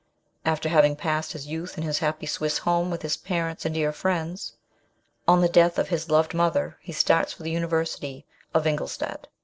After 0.45 0.67
having 0.67 0.95
passed 0.95 1.33
his 1.33 1.45
youth 1.45 1.77
in 1.77 1.83
his 1.83 1.99
happy 1.99 2.25
Swiss 2.25 2.57
home 2.57 2.89
with 2.89 3.03
his 3.03 3.15
parents 3.17 3.65
and 3.67 3.75
dear 3.75 3.91
friends, 3.93 4.55
on 5.27 5.41
the 5.41 5.47
death 5.47 5.77
of 5.77 5.89
his 5.89 6.09
loved 6.09 6.33
mother 6.33 6.79
he 6.81 6.91
starts 6.91 7.33
for 7.33 7.43
the 7.43 7.51
University 7.51 8.25
of 8.51 8.65
Ingolstadt. 8.65 9.27